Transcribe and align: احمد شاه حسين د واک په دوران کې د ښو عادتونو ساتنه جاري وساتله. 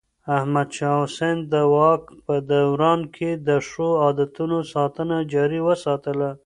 احمد 0.37 0.69
شاه 0.77 0.97
حسين 1.03 1.37
د 1.51 1.53
واک 1.75 2.03
په 2.25 2.35
دوران 2.51 2.99
کې 3.15 3.29
د 3.47 3.49
ښو 3.67 3.87
عادتونو 4.03 4.57
ساتنه 4.73 5.17
جاري 5.33 5.59
وساتله. 5.67 6.29